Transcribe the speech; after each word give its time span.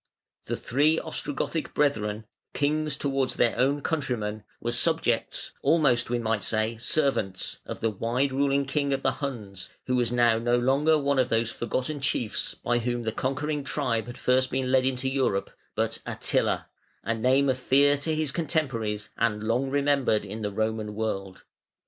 ]The 0.45 0.57
three 0.57 0.97
Ostrogothic 0.97 1.75
brethren, 1.75 2.25
kings 2.55 2.97
towards 2.97 3.35
their 3.35 3.55
own 3.55 3.81
countrymen, 3.81 4.43
were 4.59 4.71
subjects 4.71 5.51
almost, 5.61 6.09
we 6.09 6.17
might 6.17 6.41
say, 6.41 6.77
servants 6.77 7.59
of 7.67 7.81
the 7.81 7.91
wide 7.91 8.31
ruling 8.31 8.65
king 8.65 8.93
of 8.93 9.03
the 9.03 9.11
Huns, 9.11 9.69
who 9.85 9.95
was 9.95 10.11
now 10.11 10.39
no 10.39 10.57
longer 10.57 10.97
one 10.97 11.19
of 11.19 11.29
those 11.29 11.51
forgotten 11.51 11.99
chiefs 11.99 12.55
by 12.55 12.79
whom 12.79 13.03
the 13.03 13.11
conquering 13.11 13.63
tribe 13.63 14.07
had 14.07 14.15
been 14.15 14.19
first 14.23 14.51
led 14.51 14.87
into 14.87 15.07
Europe, 15.07 15.51
but 15.75 15.99
ATTILA, 16.07 16.65
a 17.03 17.13
name 17.13 17.47
of 17.47 17.59
fear 17.59 17.95
to 17.99 18.15
his 18.15 18.31
contemporaries 18.31 19.11
and 19.17 19.43
long 19.43 19.69
remembered 19.69 20.25
in 20.25 20.41
the 20.41 20.49
Roman 20.49 20.95
world. 20.95 21.43